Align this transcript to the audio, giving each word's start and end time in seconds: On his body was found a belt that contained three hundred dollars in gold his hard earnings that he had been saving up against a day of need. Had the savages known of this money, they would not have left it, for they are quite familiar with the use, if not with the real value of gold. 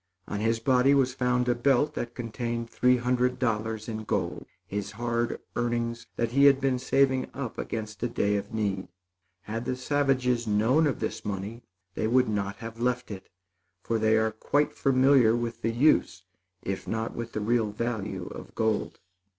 On 0.27 0.39
his 0.39 0.59
body 0.59 0.95
was 0.95 1.13
found 1.13 1.47
a 1.47 1.53
belt 1.53 1.93
that 1.93 2.15
contained 2.15 2.67
three 2.71 2.97
hundred 2.97 3.37
dollars 3.37 3.87
in 3.87 4.03
gold 4.03 4.47
his 4.65 4.93
hard 4.93 5.39
earnings 5.55 6.07
that 6.15 6.31
he 6.31 6.45
had 6.45 6.59
been 6.59 6.79
saving 6.79 7.29
up 7.35 7.59
against 7.59 8.01
a 8.01 8.07
day 8.07 8.35
of 8.35 8.51
need. 8.51 8.87
Had 9.43 9.65
the 9.65 9.75
savages 9.75 10.47
known 10.47 10.87
of 10.87 11.01
this 11.01 11.23
money, 11.23 11.61
they 11.93 12.07
would 12.07 12.27
not 12.29 12.55
have 12.55 12.79
left 12.79 13.11
it, 13.11 13.29
for 13.83 13.99
they 13.99 14.17
are 14.17 14.31
quite 14.31 14.73
familiar 14.73 15.35
with 15.35 15.61
the 15.61 15.69
use, 15.69 16.23
if 16.63 16.87
not 16.87 17.13
with 17.13 17.33
the 17.33 17.39
real 17.39 17.71
value 17.71 18.25
of 18.33 18.55
gold. 18.55 18.97